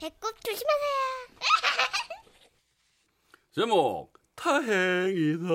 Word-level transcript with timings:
배꼽 0.00 0.34
조심하세요. 0.42 1.40
제목 3.52 4.12
타행이다. 4.34 5.48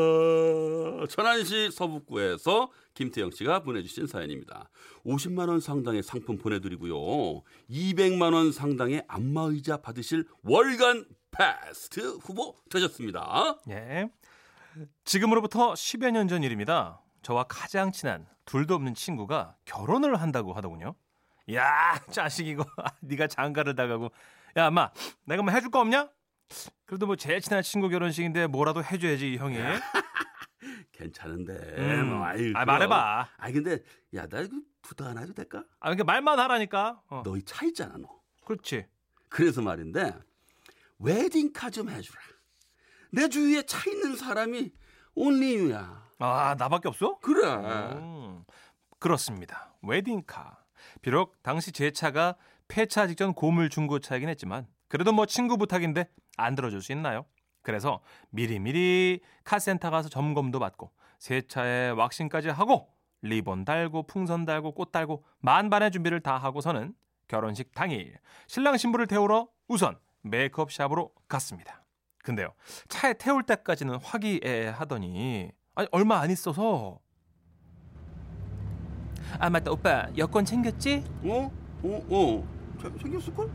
천안시 1.09 1.71
서북구에서 1.71 2.69
김태영 2.93 3.31
씨가 3.31 3.63
보내주신 3.63 4.05
사연입니다. 4.05 4.69
50만 5.05 5.49
원 5.49 5.59
상당의 5.59 6.03
상품 6.03 6.37
보내드리고요. 6.37 7.41
200만 7.69 8.33
원 8.33 8.51
상당의 8.51 9.03
안마의자 9.07 9.77
받으실 9.77 10.27
월간 10.43 11.05
패스트 11.31 12.17
후보 12.21 12.55
되셨습니다. 12.69 13.57
예. 13.69 14.07
지금으로부터 15.05 15.73
10여 15.73 16.11
년 16.11 16.27
전 16.27 16.43
일입니다. 16.43 17.01
저와 17.23 17.45
가장 17.45 17.91
친한 17.91 18.27
둘도 18.45 18.75
없는 18.75 18.93
친구가 18.93 19.55
결혼을 19.65 20.21
한다고 20.21 20.53
하더군요. 20.53 20.93
야, 21.53 21.99
자식 22.11 22.47
이거 22.47 22.65
네가 23.01 23.27
장가를 23.27 23.73
나가고 23.75 24.11
야, 24.57 24.67
엄마, 24.67 24.89
내가 25.25 25.43
뭐 25.43 25.51
해줄 25.53 25.69
거 25.69 25.79
없냐? 25.81 26.09
그래도 26.85 27.07
뭐 27.07 27.15
제일 27.15 27.41
친한 27.41 27.61
친구 27.63 27.89
결혼식인데 27.89 28.47
뭐라도 28.47 28.83
해줘야지 28.83 29.37
형이. 29.37 29.57
괜찮은데. 30.93 31.53
음. 31.77 32.09
뭐, 32.09 32.25
아유, 32.25 32.53
아. 32.55 32.63
말해봐. 32.63 33.29
아니 33.37 33.53
근데 33.53 33.79
야 34.13 34.27
나 34.27 34.39
이거 34.41 34.55
부탁 34.81 35.07
하나 35.07 35.21
해도 35.21 35.33
될까? 35.33 35.59
아, 35.79 35.89
그러니까 35.89 36.03
말만 36.05 36.39
하라니까. 36.39 37.01
어, 37.09 37.21
너이차 37.25 37.65
있잖아 37.65 37.97
너. 37.97 38.07
그렇지. 38.45 38.85
그래서 39.27 39.61
말인데 39.61 40.13
웨딩카 40.99 41.69
좀 41.71 41.89
해주라. 41.89 42.17
내 43.11 43.27
주위에 43.27 43.63
차 43.63 43.89
있는 43.89 44.15
사람이 44.15 44.71
온리유야. 45.15 46.05
아, 46.19 46.55
나밖에 46.57 46.87
없어? 46.87 47.17
그래. 47.19 47.45
음, 47.47 48.43
그렇습니다. 48.99 49.73
웨딩카. 49.81 50.63
비록 51.01 51.41
당시 51.43 51.71
제 51.73 51.91
차가 51.91 52.35
폐차 52.67 53.07
직전 53.07 53.33
고물 53.33 53.69
중고차이긴 53.69 54.29
했지만 54.29 54.67
그래도 54.87 55.11
뭐 55.11 55.25
친구 55.25 55.57
부탁인데 55.57 56.09
안 56.37 56.55
들어줄 56.55 56.81
수 56.81 56.91
있나요? 56.91 57.25
그래서 57.61 58.01
미리미리 58.29 59.21
카센터 59.43 59.89
가서 59.89 60.09
점검도 60.09 60.59
받고 60.59 60.91
새 61.19 61.41
차에 61.41 61.89
왁싱까지 61.89 62.49
하고 62.49 62.89
리본 63.21 63.65
달고 63.65 64.03
풍선 64.03 64.45
달고 64.45 64.73
꽃 64.73 64.91
달고 64.91 65.23
만반의 65.39 65.91
준비를 65.91 66.19
다 66.21 66.37
하고서는 66.37 66.93
결혼식 67.27 67.73
당일 67.73 68.19
신랑 68.47 68.77
신부를 68.77 69.07
태우러 69.07 69.47
우선 69.67 69.97
메이크업 70.21 70.71
샵으로 70.71 71.11
갔습니다. 71.27 71.83
근데요 72.23 72.53
차에 72.87 73.13
태울 73.13 73.43
때까지는 73.43 73.99
화기애애하더니 74.01 75.51
아니 75.75 75.87
얼마 75.91 76.19
안 76.19 76.31
있어서 76.31 76.99
아 79.39 79.49
맞다 79.49 79.71
오빠 79.71 80.07
여권 80.17 80.45
챙겼지? 80.45 81.03
어? 81.23 81.51
어? 81.83 82.05
어? 82.09 82.54
생- 82.89 82.97
생겼을걸? 82.97 83.49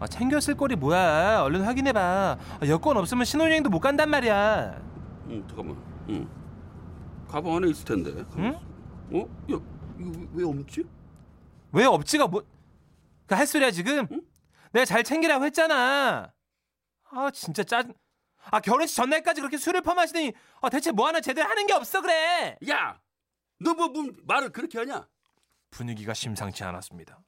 아 0.00 0.06
챙겼을 0.06 0.54
거리 0.56 0.76
뭐야 0.76 1.42
얼른 1.42 1.62
확인해봐 1.62 2.00
아, 2.00 2.66
여권 2.68 2.96
없으면 2.98 3.24
신혼여행도 3.24 3.70
못 3.70 3.80
간단 3.80 4.10
말이야 4.10 4.80
응 5.28 5.44
잠깐만. 5.48 5.76
응. 6.10 6.28
가방 7.28 7.56
안에 7.56 7.68
있을 7.70 7.84
텐데. 7.84 8.24
응? 8.38 8.54
어? 9.12 9.18
야 9.52 9.60
이거 9.98 10.10
왜- 10.10 10.28
왜 10.34 10.44
없지? 10.44 10.84
왜 11.72 11.84
없지가 11.84 12.26
뭐 12.28 12.42
그 13.26 13.34
할 13.34 13.44
소리야 13.46 13.72
지금? 13.72 14.06
응? 14.12 14.22
내가 14.72 14.84
잘 14.84 15.02
챙기라고 15.02 15.44
했잖아 15.46 16.32
아 17.10 17.30
진짜 17.32 17.64
짜증 17.64 17.92
아 18.52 18.60
결혼식 18.60 18.94
전날까지 18.94 19.40
그렇게 19.40 19.56
술을 19.56 19.80
퍼마시더니 19.82 20.32
아 20.60 20.68
대체 20.70 20.92
뭐 20.92 21.08
하나 21.08 21.20
제대로 21.20 21.48
하는 21.48 21.66
게 21.66 21.72
없어 21.72 22.00
그래 22.02 22.56
야, 22.68 23.00
너 23.58 23.72
뭐 23.74 23.90
말을 24.26 24.50
그렇게 24.50 24.78
하냐? 24.78 25.08
분위기가 25.70 26.14
심상치 26.14 26.62
않았습니다 26.62 27.18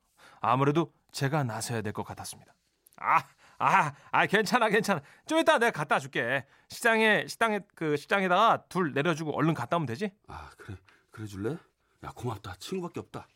아무래도 0.41 0.93
제가 1.13 1.45
나서야 1.45 1.83
될 1.83 1.93
것 1.93 2.03
같았습니다 2.05 2.55
아, 3.01 3.23
아, 3.59 3.93
아, 4.11 4.27
괜찮아, 4.27 4.69
괜찮아. 4.69 5.01
좀 5.27 5.39
이따 5.39 5.59
내가 5.59 5.71
갖다 5.73 5.99
줄게. 6.01 6.45
시장에, 6.69 7.27
식당에, 7.29 7.61
그, 7.77 7.97
시장에다가 7.97 8.65
둘 8.69 8.93
내려주고 8.93 9.37
얼른 9.37 9.55
갔다 9.55 9.77
오면 9.77 9.87
되지? 9.87 10.13
아 10.27 10.51
그래 10.59 10.77
그래 11.13 11.27
줄래? 11.27 11.57
야 12.05 12.11
고맙다 12.15 12.57
친구밖에 12.57 13.01
없다. 13.01 13.27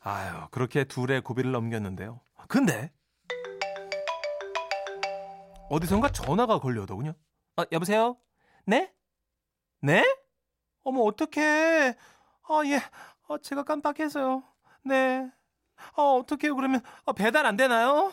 아유, 0.00 0.48
그렇게 0.50 0.84
둘의 0.84 1.20
고비를 1.22 1.52
넘겼는데요. 1.52 2.20
근데, 2.48 2.92
어디선가 5.70 6.10
전화가 6.10 6.58
걸려오더군요. 6.58 7.14
아, 7.56 7.64
여보세요? 7.72 8.16
네? 8.66 8.92
네? 9.80 10.04
어머, 10.84 11.02
어떡해. 11.02 11.94
아, 12.48 12.62
예. 12.66 12.76
아, 13.28 13.38
제가 13.42 13.62
깜빡해서요. 13.62 14.42
네. 14.84 15.30
아, 15.96 16.02
어떡해요, 16.02 16.54
그러면. 16.56 16.80
아, 17.06 17.12
배달 17.12 17.46
안 17.46 17.56
되나요? 17.56 18.12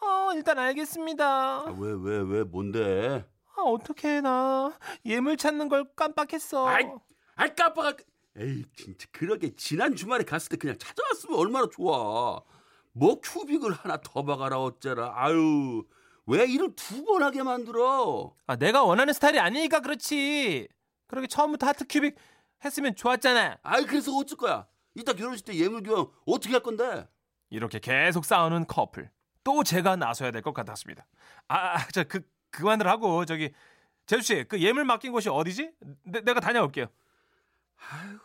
아, 0.00 0.30
일단 0.34 0.58
알겠습니다. 0.58 1.24
아 1.26 1.64
왜 1.78 1.92
왜 1.92 2.18
왜 2.22 2.44
뭔데? 2.44 3.26
아, 3.56 3.62
어떡해, 3.62 4.20
나. 4.20 4.72
예물 5.04 5.36
찾는 5.36 5.68
걸 5.68 5.84
깜빡했어. 5.96 6.68
아이, 6.68 6.84
아이 7.34 7.54
깜빡. 7.54 7.96
에이 8.36 8.64
진짜 8.76 9.06
그러게 9.10 9.54
지난 9.56 9.96
주말에 9.96 10.22
갔을 10.22 10.48
때 10.50 10.56
그냥 10.56 10.78
찾아왔으면 10.78 11.36
얼마나 11.38 11.68
좋아. 11.68 12.40
뭐 12.92 13.20
큐빅을 13.20 13.72
하나 13.72 13.96
더 14.00 14.24
박아라 14.24 14.60
어째라. 14.60 15.12
아유 15.16 15.82
왜 16.26 16.44
일을 16.46 16.74
두 16.76 17.04
번 17.04 17.22
하게 17.24 17.42
만들어? 17.42 18.36
아, 18.46 18.54
내가 18.56 18.84
원하는 18.84 19.12
스타일이 19.12 19.40
아니니까 19.40 19.80
그렇지. 19.80 20.68
그렇게 21.08 21.26
처음부터 21.26 21.66
하트 21.66 21.84
큐빅 21.88 22.14
했으면 22.64 22.94
좋았잖아. 22.94 23.58
아이 23.62 23.84
그래서 23.86 24.12
어쩔 24.14 24.38
거야? 24.38 24.66
이따 24.94 25.12
결혼식 25.12 25.44
때 25.44 25.54
예물 25.54 25.82
교환 25.82 26.06
어떻게 26.26 26.52
할 26.52 26.62
건데? 26.62 27.08
이렇게 27.50 27.78
계속 27.78 28.24
싸우는 28.24 28.66
커플. 28.66 29.10
또 29.44 29.62
제가 29.62 29.96
나서야 29.96 30.30
될 30.30 30.42
것 30.42 30.52
같았습니다. 30.52 31.06
아, 31.48 31.86
저 31.88 32.04
그 32.04 32.20
그만들 32.50 32.86
하고 32.88 33.24
저기 33.24 33.52
재수 34.06 34.22
씨, 34.22 34.44
그 34.44 34.60
예물 34.60 34.84
맡긴 34.84 35.12
곳이 35.12 35.28
어디지? 35.28 35.70
내, 36.04 36.20
내가 36.22 36.40
다녀올게요. 36.40 36.86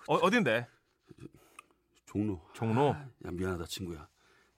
어, 0.08 0.16
어딘데? 0.16 0.68
종로. 2.06 2.42
종로? 2.54 2.94
아, 2.94 3.00
야 3.26 3.32
미안하다 3.32 3.66
친구야. 3.66 4.08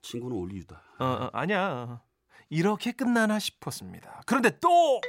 친구는 0.02 0.36
올리유다. 0.36 0.82
어, 0.98 1.04
어, 1.04 1.30
아니야. 1.32 2.00
이렇게 2.48 2.92
끝나나 2.92 3.38
싶었습니다. 3.40 4.22
그런데 4.26 4.56
또 4.60 5.00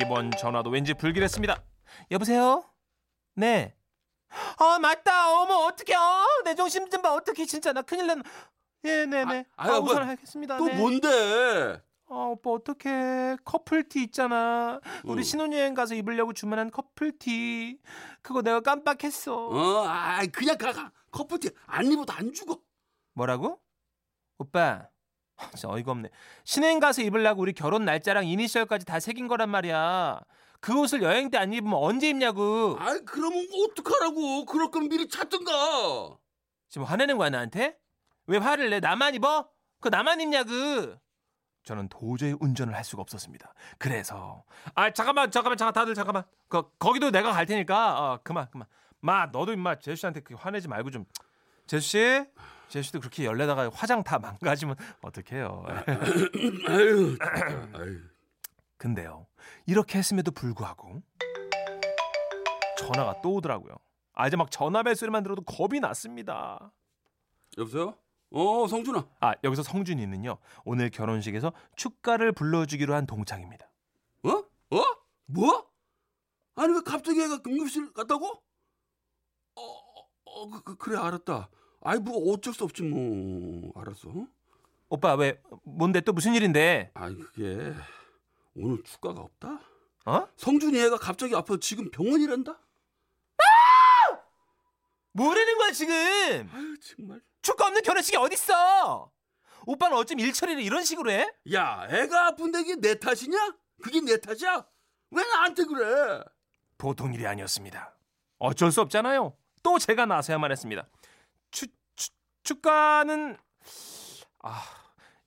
이번 0.00 0.30
전화도 0.32 0.70
왠지 0.70 0.94
불길했습니다. 0.94 1.62
여보세요? 2.10 2.64
네. 3.34 3.76
아 4.58 4.78
맞다. 4.78 5.30
어머 5.32 5.54
어떡해. 5.66 5.94
어, 5.94 6.24
내 6.44 6.54
정신 6.54 6.88
좀 6.90 7.02
봐. 7.02 7.12
어떡해 7.14 7.44
진짜 7.46 7.72
나 7.72 7.82
큰일 7.82 8.06
났네. 8.06 8.22
예, 8.84 9.06
네, 9.06 9.24
네. 9.24 9.44
아, 9.56 9.68
아, 9.68 9.72
아유, 9.74 9.80
우선 9.82 9.96
뭐, 10.02 10.06
하겠습니다. 10.06 10.56
또 10.56 10.64
네. 10.66 10.74
뭔데? 10.74 11.80
아, 12.08 12.14
오빠 12.14 12.50
어떡해. 12.50 13.36
커플티 13.44 14.02
있잖아. 14.04 14.80
우리 15.04 15.18
응. 15.20 15.22
신혼여행 15.22 15.74
가서 15.74 15.94
입으려고 15.94 16.32
주문한 16.32 16.70
커플티. 16.70 17.78
그거 18.20 18.42
내가 18.42 18.60
깜빡했어. 18.60 19.48
어, 19.48 19.86
아 19.86 20.20
그냥 20.26 20.58
가가 20.58 20.90
커플티 21.10 21.50
안 21.66 21.90
입어도 21.90 22.12
안 22.12 22.32
죽어. 22.32 22.58
뭐라고? 23.14 23.60
오빠. 24.38 24.88
아, 25.36 25.50
진짜 25.50 25.68
어이가 25.68 25.92
없네. 25.92 26.10
신행 26.44 26.80
가서 26.80 27.02
입으려고 27.02 27.40
우리 27.42 27.52
결혼 27.52 27.84
날짜랑 27.84 28.26
이니셜까지 28.26 28.84
다 28.84 29.00
새긴 29.00 29.28
거란 29.28 29.48
말이야. 29.48 30.20
그 30.62 30.78
옷을 30.78 31.02
여행 31.02 31.28
때 31.28 31.38
안 31.38 31.52
입으면 31.52 31.74
언제 31.76 32.08
입냐고. 32.08 32.76
아이 32.78 33.00
그러면 33.04 33.44
어떡하라고? 33.52 34.44
그럴 34.46 34.70
거면 34.70 34.88
미리 34.88 35.08
찾든가. 35.08 36.16
지금 36.68 36.86
화내는 36.86 37.18
거야 37.18 37.30
나한테? 37.30 37.76
왜 38.28 38.38
화를 38.38 38.70
내? 38.70 38.78
나만 38.78 39.16
입어? 39.16 39.48
그 39.80 39.88
나만 39.88 40.20
입냐고. 40.20 40.50
저는 41.64 41.88
도저히 41.88 42.34
운전을 42.40 42.74
할 42.76 42.84
수가 42.84 43.02
없었습니다. 43.02 43.52
그래서 43.78 44.44
아 44.76 44.92
잠깐만 44.92 45.32
잠깐만 45.32 45.56
잠깐 45.58 45.72
다들 45.74 45.94
잠깐만. 45.94 46.22
그 46.48 46.62
거기도 46.78 47.10
내가 47.10 47.32
갈 47.32 47.44
테니까 47.44 47.98
어 48.12 48.20
그만 48.22 48.46
그만. 48.52 48.68
마 49.00 49.26
너도 49.26 49.52
임마 49.52 49.80
제수 49.80 49.96
씨한테 49.96 50.20
그 50.20 50.34
화내지 50.34 50.68
말고 50.68 50.90
좀 50.92 51.04
제수 51.66 51.88
씨 51.88 52.24
제수 52.68 52.86
씨도 52.86 53.00
그렇게 53.00 53.24
열내다가 53.24 53.68
화장 53.74 54.04
다 54.04 54.20
망가지면 54.20 54.76
어떡해요. 55.02 55.64
아유, 56.68 57.16
아유. 57.74 57.98
근데요 58.82 59.28
이렇게 59.64 59.98
했음에도 59.98 60.32
불구하고 60.32 61.04
전화가 62.78 63.20
또 63.20 63.34
오더라고요. 63.34 63.76
아 64.12 64.26
이제 64.26 64.36
막 64.36 64.50
전화벨 64.50 64.96
소리만 64.96 65.22
들어도 65.22 65.42
겁이 65.42 65.78
났습니다. 65.78 66.72
여보세요? 67.56 67.94
어, 68.32 68.66
성준아. 68.66 69.06
아, 69.20 69.34
여기서 69.44 69.62
성준이는요, 69.62 70.36
오늘 70.64 70.90
결혼식에서 70.90 71.52
축가를 71.76 72.32
불러주기로 72.32 72.92
한 72.92 73.06
동창입니다. 73.06 73.70
어? 74.24 74.30
어? 74.30 74.82
뭐? 75.26 75.70
아니 76.56 76.72
왜 76.72 76.80
갑자기 76.84 77.22
애가 77.22 77.40
응급실 77.46 77.92
갔다고? 77.92 78.26
어, 79.54 79.62
어, 79.62 80.08
어 80.24 80.50
그, 80.50 80.62
그, 80.64 80.76
그 80.76 80.90
래 80.90 80.98
알았다. 80.98 81.48
아이 81.82 81.98
뭐 81.98 82.32
어쩔 82.32 82.52
수 82.52 82.64
없지 82.64 82.82
뭐. 82.82 83.70
알았어. 83.80 84.08
어? 84.08 84.26
오빠, 84.88 85.14
왜, 85.14 85.40
뭔데 85.62 86.00
또 86.00 86.12
무슨 86.12 86.34
일인데? 86.34 86.90
아이 86.94 87.14
그게 87.14 87.72
오늘 88.54 88.82
축가가 88.82 89.20
없다. 89.20 89.60
어? 90.04 90.28
성준이 90.36 90.78
애가 90.78 90.98
갑자기 90.98 91.34
아파서 91.34 91.58
지금 91.60 91.90
병원이란다. 91.90 92.58
뭐라는 95.14 95.58
거야, 95.58 95.70
지금? 95.72 95.94
아유 96.54 96.74
정말. 96.80 97.20
축가 97.42 97.66
없는 97.66 97.82
결혼식이 97.82 98.16
어딨어? 98.16 99.12
오빠는 99.66 99.96
어쩜 99.96 100.18
일처리를 100.18 100.62
이런 100.62 100.84
식으로 100.84 101.10
해? 101.10 101.28
야, 101.52 101.86
애가 101.90 102.28
아픈데 102.28 102.60
이게 102.62 102.76
내 102.76 102.98
탓이냐? 102.98 103.54
그게 103.82 104.00
내 104.00 104.18
탓이야? 104.18 104.64
왜 105.10 105.22
나한테 105.22 105.64
그래? 105.64 106.24
보통 106.78 107.12
일이 107.12 107.26
아니었습니다. 107.26 107.94
어쩔 108.38 108.72
수 108.72 108.80
없잖아요. 108.80 109.36
또 109.62 109.78
제가 109.78 110.06
나서야만 110.06 110.50
했습니다. 110.50 110.88
추, 111.50 111.66
추, 111.94 112.10
축가는 112.42 113.36
아, 114.40 114.62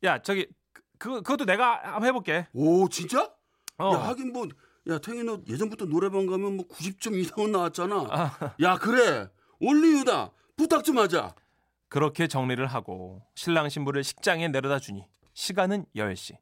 야 0.04 0.21
저기 0.21 0.48
그, 1.06 1.12
그 1.12 1.22
그것도 1.22 1.46
내가 1.46 1.81
한번 1.84 2.06
해볼게. 2.06 2.48
오, 2.54 2.90
진짜? 2.90 3.31
어. 3.78 3.92
야, 3.94 4.07
하긴 4.07 4.34
뭐, 4.34 4.48
야, 4.90 4.98
탱이 4.98 5.24
너 5.24 5.40
예전부터 5.48 5.86
노래방 5.86 6.25
가면 6.25 6.57
뭐 6.57 6.68
90점 6.68 7.13
이상은 7.22 7.52
나왔잖아. 7.52 8.07
아, 8.10 8.56
야, 8.62 8.78
그래. 8.78 9.30
올리유다. 9.60 10.31
부탁 10.57 10.84
좀 10.84 10.98
하자. 10.98 11.36
그렇게 11.90 12.28
정리를 12.28 12.66
하고 12.66 13.22
신랑 13.36 13.69
신부를 13.69 14.04
식장에 14.04 14.48
내려다 14.48 14.80
주니 14.80 15.06
시간은 15.34 15.86
10시. 15.96 16.38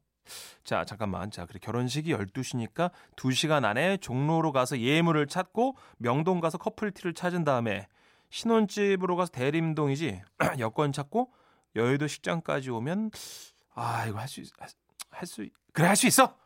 자, 0.63 0.85
잠깐만. 0.85 1.29
자, 1.29 1.45
그래 1.45 1.59
결혼식이 1.61 2.13
12시니까 2.13 2.91
2시간 3.17 3.65
안에 3.65 3.97
종로로 3.97 4.51
가서 4.53 4.79
예물을 4.79 5.27
찾고 5.27 5.75
명동 5.97 6.39
가서 6.39 6.57
커플티를 6.57 7.13
찾은 7.13 7.43
다음에 7.43 7.87
신혼집으로 8.29 9.15
가서 9.17 9.31
대림동이지. 9.31 10.21
여권 10.59 10.91
찾고 10.91 11.31
여의도 11.75 12.07
식장까지 12.07 12.69
오면 12.69 13.11
아, 13.75 14.05
이거 14.05 14.19
할수할수 14.19 15.49
그래 15.73 15.87
할 15.87 15.95
수 15.95 16.07
있어. 16.07 16.37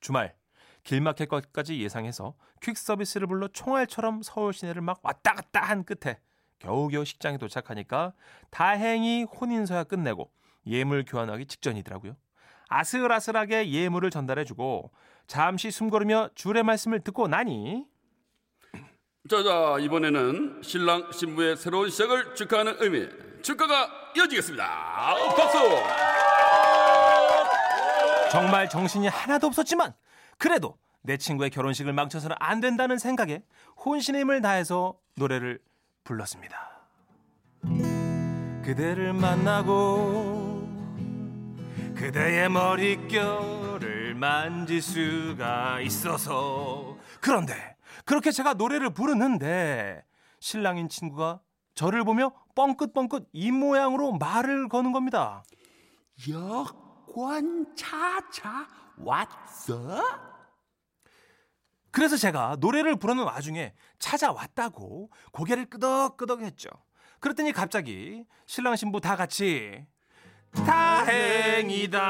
주말 0.00 0.34
길 0.82 1.00
막힐 1.00 1.26
것까지 1.26 1.80
예상해서 1.80 2.34
퀵 2.60 2.76
서비스를 2.76 3.26
불러 3.26 3.48
총알처럼 3.48 4.22
서울 4.22 4.52
시내를 4.52 4.82
막 4.82 5.00
왔다 5.02 5.34
갔다 5.34 5.60
한 5.60 5.84
끝에 5.84 6.18
겨우겨우 6.58 7.04
식장에 7.04 7.38
도착하니까 7.38 8.12
다행히 8.50 9.24
혼인서야 9.24 9.84
끝내고 9.84 10.30
예물 10.66 11.04
교환하기 11.06 11.46
직전이더라고요. 11.46 12.16
아슬아슬하게 12.68 13.70
예물을 13.70 14.10
전달해주고 14.10 14.90
잠시 15.26 15.70
숨고르며 15.70 16.30
줄의 16.34 16.62
말씀을 16.62 17.00
듣고 17.00 17.28
나니 17.28 17.86
자, 19.28 19.42
자, 19.42 19.78
이번에는 19.80 20.60
신랑 20.62 21.10
신부의 21.10 21.56
새로운 21.56 21.88
시작을 21.88 22.34
축하하는 22.34 22.76
의미 22.80 23.08
축가가 23.42 24.12
이어지겠습니다. 24.16 24.64
박수! 25.36 26.13
정말 28.34 28.68
정신이 28.68 29.06
하나도 29.06 29.46
없었지만 29.46 29.94
그래도 30.38 30.76
내 31.02 31.16
친구의 31.16 31.50
결혼식을 31.50 31.92
망쳐서는 31.92 32.34
안 32.40 32.58
된다는 32.58 32.98
생각에 32.98 33.44
혼신의 33.84 34.22
힘을 34.22 34.42
다해서 34.42 34.98
노래를 35.14 35.60
불렀습니다. 36.02 36.56
그대를 38.64 39.12
만나고 39.12 40.66
그대의 41.94 42.48
머릿결을 42.50 44.16
만질 44.16 44.82
수가 44.82 45.80
있어서 45.82 46.96
그런데 47.20 47.54
그렇게 48.04 48.32
제가 48.32 48.54
노래를 48.54 48.90
부르는데 48.90 50.02
신랑인 50.40 50.88
친구가 50.88 51.40
저를 51.76 52.02
보며 52.02 52.32
뻥긋뻥긋 52.56 53.28
이 53.32 53.52
모양으로 53.52 54.14
말을 54.14 54.68
거는 54.68 54.90
겁니다. 54.90 55.44
여 56.30 56.83
권 57.14 57.74
차차 57.76 58.66
왔어? 58.98 60.02
그래서 61.92 62.16
제가 62.16 62.56
노래를 62.58 62.96
부르는 62.96 63.22
와중에 63.22 63.72
찾아왔다고 64.00 65.12
고개를 65.30 65.66
끄덕끄덕 65.66 66.40
했죠. 66.42 66.68
그랬더니 67.20 67.52
갑자기 67.52 68.24
신랑 68.46 68.74
신부 68.74 69.00
다 69.00 69.14
같이 69.14 69.86
다행이다 70.66 72.00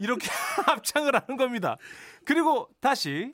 이렇게 0.00 0.28
합창을 0.66 1.14
하는 1.14 1.36
겁니다. 1.36 1.76
그리고 2.24 2.68
다시 2.80 3.32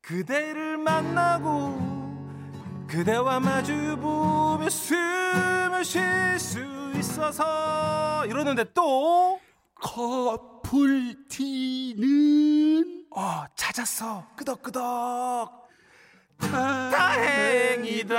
그대를 0.00 0.78
만나고 0.78 2.01
그대와 2.92 3.40
마주 3.40 3.96
보며 3.96 4.68
숨을 4.68 5.82
쉴 5.82 6.38
수 6.38 6.60
있어서 6.94 8.26
이러는데 8.26 8.64
또 8.74 9.40
커플 9.76 11.16
티는 11.26 13.06
어, 13.16 13.46
찾았어. 13.56 14.26
끄덕끄덕. 14.36 15.70
다행이다. 16.92 18.18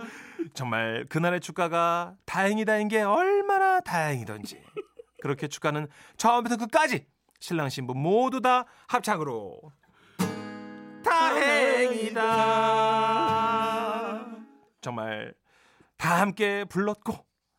정말 0.54 1.04
그날의 1.10 1.40
축가가 1.40 2.14
다행이다인 2.24 2.88
게 2.88 3.02
얼마나 3.02 3.80
다행이던지. 3.80 4.62
그렇게 5.20 5.46
축가는 5.46 5.88
처음부터 6.16 6.56
끝까지 6.56 7.04
신랑 7.38 7.68
신부 7.68 7.92
모두 7.94 8.40
다 8.40 8.64
합창으로 8.88 9.60
다행이다. 11.34 14.26
정말 14.80 15.34
다 15.96 16.20
함께 16.20 16.64
불렀고 16.64 17.14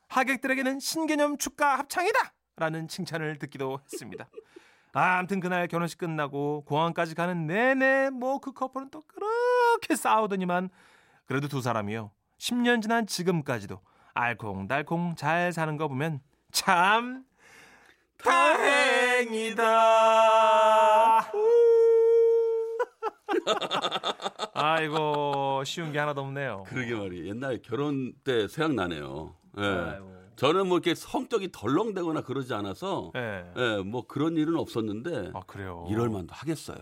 하객들에게는 0.08 0.80
신개념 0.80 1.38
축가 1.38 1.78
합창이다. 1.80 2.34
라는 2.58 2.88
칭찬을 2.88 3.38
듣기도 3.40 3.80
했습니다. 3.84 4.30
아, 4.94 5.18
아무튼 5.18 5.42
그날 5.42 5.68
결혼식 5.68 5.98
끝나고 5.98 6.64
공항까지 6.66 7.16
가는 7.16 7.48
내내 7.48 8.10
뭐 8.12 8.40
그 8.40 8.54
커플은 8.54 8.92
또 8.92 9.02
그렇게 9.08 9.96
싸우더니만 9.96 10.70
그래도 11.26 11.48
두 11.50 11.62
사람이요. 11.62 12.12
10년 12.40 12.82
지난 12.82 13.06
지금까지도 13.08 13.82
알콩달콩 14.14 15.16
잘 15.16 15.52
사는 15.52 15.76
거 15.76 15.90
보면 15.90 16.22
참 16.52 17.26
다행이다. 18.24 19.64
아이고 24.54 25.64
쉬운 25.66 25.92
게 25.92 26.00
하나도 26.00 26.22
없네요. 26.22 26.64
그러게 26.68 26.96
말이 26.96 27.28
옛날 27.28 27.62
결혼 27.62 28.14
때 28.24 28.48
생각나네요. 28.48 29.36
예. 29.60 30.00
저는 30.36 30.68
뭐 30.68 30.78
이렇게 30.78 30.96
성격이 30.96 31.52
덜렁대거나 31.54 32.22
그러지 32.22 32.54
않아서 32.54 33.12
예. 33.16 33.46
예, 33.56 33.78
뭐 33.84 34.06
그런 34.06 34.36
일은 34.36 34.58
없었는데 34.58 35.32
아 35.34 35.40
그래요. 35.48 35.88
이럴 35.90 36.10
만도 36.10 36.34
하겠어요. 36.34 36.78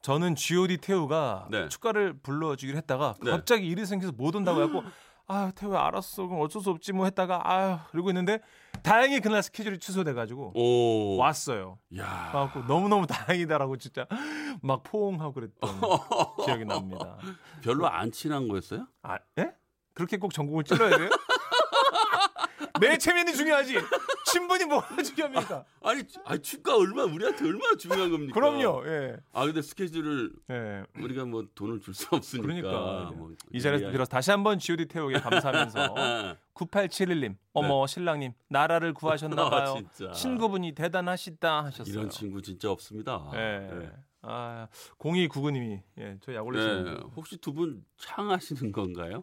저는 0.00 0.36
G.O.D 0.36 0.78
태우가 0.78 1.48
네. 1.50 1.68
축가를 1.68 2.14
불러주기로 2.22 2.78
했다가 2.78 3.14
네. 3.22 3.30
갑자기 3.30 3.66
일이 3.66 3.84
생겨서 3.84 4.12
못 4.16 4.34
온다고 4.34 4.62
해갖고 4.62 4.84
아 5.26 5.52
태우야 5.54 5.84
알았어 5.86 6.26
그럼 6.26 6.40
어쩔 6.40 6.62
수 6.62 6.70
없지 6.70 6.92
뭐 6.92 7.04
했다가 7.04 7.42
아 7.44 7.86
그러고 7.90 8.08
있는데 8.10 8.40
다행히 8.82 9.20
그날 9.20 9.42
스케줄이 9.42 9.78
취소돼가지고 9.78 10.52
오. 10.54 11.16
왔어요. 11.16 11.78
야. 11.96 12.28
그래갖고 12.30 12.60
너무너무 12.72 13.06
다행이다라고 13.06 13.76
진짜 13.78 14.06
막 14.62 14.82
포옹하고 14.82 15.32
그랬던 15.34 15.60
기억이 16.44 16.64
납니다. 16.64 17.18
별로 17.62 17.88
안 17.88 18.10
친한 18.12 18.48
거였어요? 18.48 18.86
아 19.02 19.18
예? 19.38 19.52
그렇게 19.94 20.16
꼭 20.16 20.32
전국을 20.32 20.64
찔러야 20.64 20.96
돼요? 20.96 21.10
내 22.80 22.96
체면이 22.96 23.34
중요하지. 23.34 23.74
신분이 24.32 24.64
뭐가 24.66 25.02
중요합니까? 25.02 25.64
아 25.82 25.94
니, 25.94 26.02
아니 26.24 26.40
축가 26.42 26.76
얼마 26.76 27.04
우리한테 27.04 27.44
얼마나 27.44 27.76
중요한 27.76 28.10
겁니까? 28.10 28.32
그럼요. 28.34 28.82
예. 28.86 29.16
아 29.32 29.44
근데 29.44 29.62
스케줄을 29.62 30.32
예. 30.50 30.82
우리가 31.00 31.24
뭐 31.24 31.46
돈을 31.54 31.80
줄 31.80 31.94
수 31.94 32.06
없으니까. 32.12 32.46
그러니까 32.46 33.10
뭐 33.16 33.30
이 33.52 33.60
자리에서 33.60 33.90
빌어서 33.90 34.08
다시 34.10 34.30
한번 34.30 34.58
G.O.D 34.58 34.86
태우게 34.86 35.18
감사하면서 35.20 35.94
9871님, 36.54 37.36
어머 37.52 37.86
신랑님 37.86 38.32
나라를 38.48 38.92
구하셨나 38.94 39.36
봐요. 39.50 39.76
아. 40.08 40.12
친구분이 40.12 40.72
대단하시다 40.74 41.64
하셨어요. 41.64 41.92
이런 41.94 42.10
친구 42.10 42.42
진짜 42.42 42.70
없습니다. 42.70 43.30
예. 43.34 43.38
네. 43.74 43.90
아, 44.22 44.66
0299님이 44.98 45.80
예, 45.98 46.18
저 46.20 46.34
약올리 46.34 46.60
씨 46.60 46.66
네. 46.66 46.96
혹시 47.16 47.36
두 47.38 47.52
분 47.52 47.84
창하시는 47.98 48.72
건가요? 48.72 49.22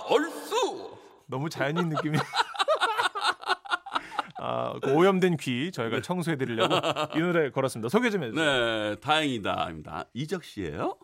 얼쑤. 0.09 0.98
너무 1.27 1.50
자연인 1.50 1.89
느낌이. 1.89 2.17
아, 4.41 4.74
그 4.81 4.93
오염된 4.93 5.38
귀 5.38 5.71
저희가 5.71 6.01
청소해 6.01 6.38
드리려고 6.38 6.75
이 7.15 7.19
노래 7.19 7.50
걸었습니다. 7.51 7.89
소개 7.89 8.09
좀 8.09 8.24
해주세요. 8.24 8.45
네, 8.45 8.95
다행이다입니다. 9.01 10.05
이적 10.13 10.43
씨예요? 10.45 10.95